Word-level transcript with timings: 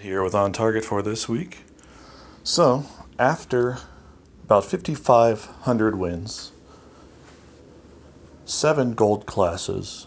Here 0.00 0.22
with 0.24 0.34
On 0.34 0.52
Target 0.52 0.86
for 0.86 1.02
this 1.02 1.28
week. 1.28 1.58
So, 2.42 2.86
after 3.18 3.76
about 4.42 4.64
5,500 4.64 5.96
wins, 5.96 6.52
seven 8.46 8.94
gold 8.94 9.26
classes, 9.26 10.06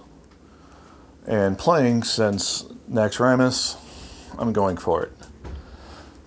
and 1.28 1.58
playing 1.58 2.02
since 2.04 2.64
Naxxramas, 2.92 3.78
I'm 4.40 4.54
going 4.54 4.76
for 4.76 5.04
it. 5.04 5.14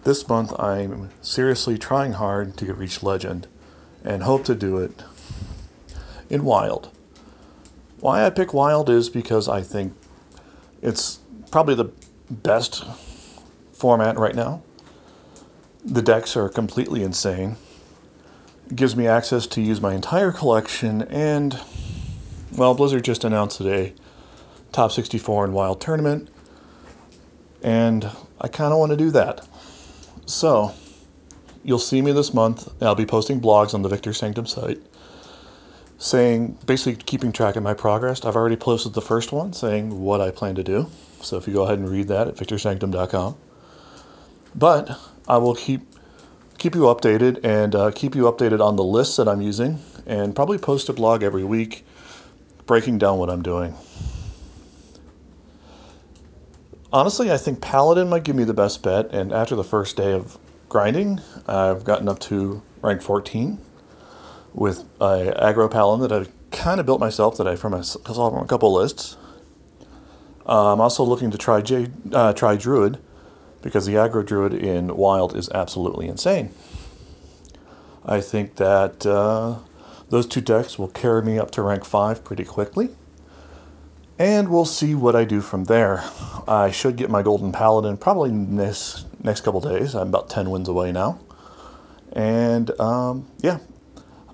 This 0.04 0.28
month, 0.28 0.52
I'm 0.58 1.10
seriously 1.20 1.76
trying 1.76 2.12
hard 2.12 2.56
to 2.58 2.72
reach 2.72 3.02
Legend 3.02 3.48
and 4.04 4.22
hope 4.22 4.44
to 4.44 4.54
do 4.54 4.78
it 4.78 5.02
in 6.30 6.44
Wild. 6.44 6.90
Why 7.98 8.24
I 8.24 8.30
pick 8.30 8.54
Wild 8.54 8.88
is 8.88 9.10
because 9.10 9.48
I 9.48 9.62
think 9.62 9.94
it's 10.80 11.18
probably 11.50 11.74
the 11.74 11.90
best 12.30 12.84
format 13.78 14.18
right 14.18 14.34
now. 14.34 14.62
The 15.84 16.02
decks 16.02 16.36
are 16.36 16.48
completely 16.48 17.02
insane. 17.02 17.56
It 18.68 18.76
gives 18.76 18.96
me 18.96 19.06
access 19.06 19.46
to 19.48 19.62
use 19.62 19.80
my 19.80 19.94
entire 19.94 20.32
collection, 20.32 21.02
and, 21.02 21.58
well, 22.56 22.74
Blizzard 22.74 23.04
just 23.04 23.24
announced 23.24 23.58
today 23.58 23.94
top 24.72 24.92
64 24.92 25.46
in 25.46 25.52
Wild 25.52 25.80
Tournament, 25.80 26.28
and 27.62 28.10
I 28.40 28.48
kind 28.48 28.72
of 28.72 28.78
want 28.78 28.90
to 28.90 28.96
do 28.96 29.10
that. 29.12 29.46
So, 30.26 30.74
you'll 31.64 31.78
see 31.78 32.02
me 32.02 32.12
this 32.12 32.34
month. 32.34 32.68
I'll 32.82 32.94
be 32.94 33.06
posting 33.06 33.40
blogs 33.40 33.72
on 33.74 33.82
the 33.82 33.88
Victor 33.88 34.12
Sanctum 34.12 34.46
site 34.46 34.80
saying, 35.98 36.56
basically 36.64 37.02
keeping 37.04 37.32
track 37.32 37.56
of 37.56 37.62
my 37.62 37.74
progress. 37.74 38.24
I've 38.24 38.36
already 38.36 38.56
posted 38.56 38.94
the 38.94 39.02
first 39.02 39.32
one 39.32 39.52
saying 39.52 40.00
what 40.00 40.20
I 40.20 40.30
plan 40.30 40.54
to 40.54 40.62
do. 40.62 40.88
So 41.20 41.36
if 41.36 41.46
you 41.48 41.54
go 41.54 41.64
ahead 41.64 41.78
and 41.78 41.88
read 41.88 42.08
that 42.08 42.28
at 42.28 42.36
victorsanctum.com. 42.36 43.36
But 44.58 44.98
I 45.28 45.36
will 45.36 45.54
keep 45.54 45.82
keep 46.58 46.74
you 46.74 46.82
updated 46.82 47.44
and 47.44 47.74
uh, 47.76 47.92
keep 47.92 48.16
you 48.16 48.24
updated 48.24 48.60
on 48.60 48.74
the 48.74 48.82
lists 48.82 49.16
that 49.16 49.28
I'm 49.28 49.40
using 49.40 49.78
and 50.06 50.34
probably 50.34 50.58
post 50.58 50.88
a 50.88 50.92
blog 50.92 51.22
every 51.22 51.44
week 51.44 51.86
breaking 52.66 52.98
down 52.98 53.18
what 53.18 53.30
I'm 53.30 53.42
doing. 53.42 53.76
Honestly, 56.92 57.30
I 57.30 57.36
think 57.36 57.60
Paladin 57.60 58.08
might 58.08 58.24
give 58.24 58.34
me 58.34 58.42
the 58.44 58.54
best 58.54 58.82
bet, 58.82 59.12
and 59.12 59.30
after 59.32 59.54
the 59.54 59.62
first 59.62 59.96
day 59.96 60.12
of 60.12 60.36
grinding, 60.68 61.20
I've 61.46 61.84
gotten 61.84 62.08
up 62.08 62.18
to 62.20 62.60
rank 62.82 63.02
14 63.02 63.58
with 64.54 64.80
a 65.00 65.32
aggro 65.40 65.70
Paladin 65.70 66.08
that 66.08 66.12
I've 66.12 66.32
kind 66.50 66.80
of 66.80 66.86
built 66.86 66.98
myself 66.98 67.36
that 67.36 67.46
I 67.46 67.54
from 67.54 67.74
a, 67.74 67.84
from 67.84 68.38
a 68.38 68.46
couple 68.46 68.72
lists. 68.72 69.16
Uh, 70.46 70.72
I'm 70.72 70.80
also 70.80 71.04
looking 71.04 71.30
to 71.30 71.38
try 71.38 71.60
J, 71.60 71.88
uh, 72.12 72.32
try 72.32 72.56
Druid 72.56 72.98
because 73.62 73.86
the 73.86 73.94
aggro 73.94 74.24
druid 74.24 74.54
in 74.54 74.96
wild 74.96 75.36
is 75.36 75.48
absolutely 75.50 76.08
insane. 76.08 76.50
I 78.04 78.20
think 78.20 78.56
that 78.56 79.04
uh, 79.04 79.58
those 80.08 80.26
two 80.26 80.40
decks 80.40 80.78
will 80.78 80.88
carry 80.88 81.22
me 81.22 81.38
up 81.38 81.50
to 81.52 81.62
rank 81.62 81.84
5 81.84 82.24
pretty 82.24 82.44
quickly. 82.44 82.90
And 84.18 84.48
we'll 84.48 84.64
see 84.64 84.94
what 84.94 85.14
I 85.14 85.24
do 85.24 85.40
from 85.40 85.64
there. 85.64 86.02
I 86.48 86.70
should 86.72 86.96
get 86.96 87.08
my 87.08 87.22
Golden 87.22 87.52
Paladin 87.52 87.96
probably 87.96 88.30
this 88.32 89.04
next 89.22 89.42
couple 89.42 89.60
days. 89.60 89.94
I'm 89.94 90.08
about 90.08 90.28
10 90.28 90.50
wins 90.50 90.68
away 90.68 90.90
now. 90.90 91.20
And 92.12 92.70
um, 92.80 93.28
yeah, 93.38 93.58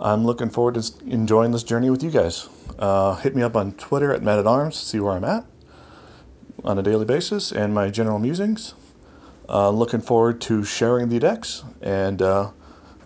I'm 0.01 0.25
looking 0.25 0.49
forward 0.49 0.75
to 0.75 0.93
enjoying 1.07 1.51
this 1.51 1.65
journey 1.65 1.91
with 1.91 2.03
you 2.03 2.11
guys. 2.11 2.49
Uh, 2.79 3.17
hit 3.17 3.37
me 3.37 3.43
up 3.43 3.57
on 3.57 3.73
Twitter 3.73 4.13
at 4.15 4.23
Mad 4.23 4.39
at 4.39 4.47
Arms 4.47 4.79
to 4.79 4.87
see 4.87 5.01
where 5.01 5.13
I'm 5.13 5.25
at 5.25 5.45
on 6.65 6.79
a 6.79 6.83
daily 6.83 7.05
basis 7.05 7.53
and 7.53 7.75
my 7.75 7.91
general 7.91 8.19
musings. 8.19 8.75
Uh, 9.49 9.71
looking 9.71 10.01
forward 10.01 10.41
to 10.41 10.65
sharing 10.65 11.09
the 11.09 11.19
decks. 11.19 11.65
And 11.83 12.23
uh, 12.23 12.51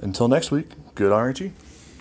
until 0.00 0.28
next 0.28 0.50
week, 0.50 0.70
good 0.95 1.12
RNG. 1.12 1.53